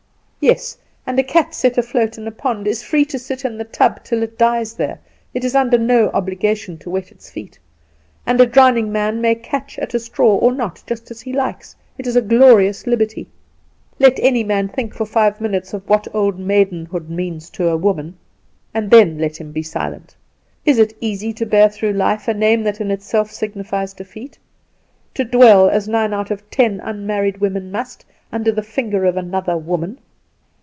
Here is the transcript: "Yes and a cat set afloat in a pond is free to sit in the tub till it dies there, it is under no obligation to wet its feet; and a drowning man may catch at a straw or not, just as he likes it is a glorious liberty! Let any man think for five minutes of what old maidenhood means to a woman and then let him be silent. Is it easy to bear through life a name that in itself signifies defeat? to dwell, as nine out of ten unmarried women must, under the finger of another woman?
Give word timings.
"Yes 0.43 0.75
and 1.05 1.19
a 1.19 1.23
cat 1.23 1.53
set 1.53 1.77
afloat 1.77 2.17
in 2.17 2.25
a 2.25 2.31
pond 2.31 2.65
is 2.65 2.81
free 2.81 3.05
to 3.05 3.19
sit 3.19 3.45
in 3.45 3.59
the 3.59 3.63
tub 3.63 4.03
till 4.03 4.23
it 4.23 4.39
dies 4.39 4.73
there, 4.73 4.97
it 5.35 5.43
is 5.45 5.53
under 5.53 5.77
no 5.77 6.09
obligation 6.15 6.79
to 6.79 6.89
wet 6.89 7.11
its 7.11 7.29
feet; 7.29 7.59
and 8.25 8.41
a 8.41 8.47
drowning 8.47 8.91
man 8.91 9.21
may 9.21 9.35
catch 9.35 9.77
at 9.77 9.93
a 9.93 9.99
straw 9.99 10.33
or 10.37 10.51
not, 10.51 10.81
just 10.87 11.11
as 11.11 11.21
he 11.21 11.31
likes 11.31 11.75
it 11.99 12.07
is 12.07 12.15
a 12.15 12.23
glorious 12.23 12.87
liberty! 12.87 13.29
Let 13.99 14.17
any 14.19 14.43
man 14.43 14.67
think 14.67 14.95
for 14.95 15.05
five 15.05 15.41
minutes 15.41 15.75
of 15.75 15.87
what 15.87 16.07
old 16.11 16.39
maidenhood 16.39 17.07
means 17.07 17.51
to 17.51 17.67
a 17.69 17.77
woman 17.77 18.17
and 18.73 18.89
then 18.89 19.19
let 19.19 19.37
him 19.39 19.51
be 19.51 19.61
silent. 19.61 20.15
Is 20.65 20.79
it 20.79 20.97
easy 20.99 21.33
to 21.33 21.45
bear 21.45 21.69
through 21.69 21.93
life 21.93 22.27
a 22.27 22.33
name 22.33 22.63
that 22.63 22.81
in 22.81 22.89
itself 22.89 23.29
signifies 23.29 23.93
defeat? 23.93 24.39
to 25.13 25.23
dwell, 25.23 25.69
as 25.69 25.87
nine 25.87 26.15
out 26.15 26.31
of 26.31 26.49
ten 26.49 26.79
unmarried 26.79 27.37
women 27.37 27.71
must, 27.71 28.07
under 28.31 28.51
the 28.51 28.63
finger 28.63 29.05
of 29.05 29.15
another 29.17 29.55
woman? 29.55 29.99